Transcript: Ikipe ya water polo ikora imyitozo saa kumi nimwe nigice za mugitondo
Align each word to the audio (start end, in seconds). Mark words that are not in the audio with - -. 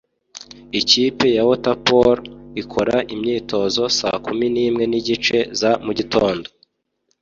Ikipe 0.79 1.25
ya 1.37 1.43
water 1.49 1.75
polo 1.87 2.13
ikora 2.61 2.95
imyitozo 3.13 3.83
saa 3.97 4.17
kumi 4.25 4.45
nimwe 4.53 4.83
nigice 4.91 5.37
za 5.59 5.71
mugitondo 5.85 6.47